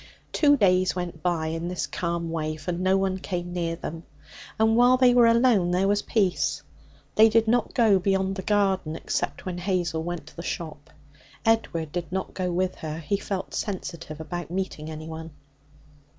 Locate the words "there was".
5.69-6.01